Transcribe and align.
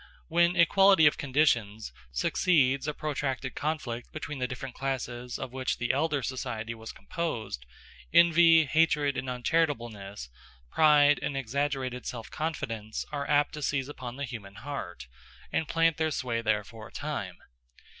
When 0.29 0.55
equality 0.55 1.05
of 1.05 1.19
conditions 1.19 1.93
succeeds 2.11 2.87
a 2.87 2.93
protracted 2.95 3.53
conflict 3.53 4.11
between 4.11 4.39
the 4.39 4.47
different 4.47 4.73
classes 4.73 5.37
of 5.37 5.53
which 5.53 5.77
the 5.77 5.93
elder 5.93 6.23
society 6.23 6.73
was 6.73 6.91
composed, 6.91 7.67
envy, 8.11 8.65
hatred, 8.65 9.15
and 9.15 9.29
uncharitableness, 9.29 10.27
pride, 10.71 11.19
and 11.21 11.37
exaggerated 11.37 12.07
self 12.07 12.31
confidence 12.31 13.05
are 13.11 13.29
apt 13.29 13.53
to 13.53 13.61
seize 13.61 13.89
upon 13.89 14.15
the 14.15 14.25
human 14.25 14.55
heart, 14.55 15.05
and 15.51 15.67
plant 15.67 15.97
their 15.97 16.09
sway 16.09 16.41
there 16.41 16.63
for 16.63 16.87
a 16.87 16.91
time. 16.91 17.37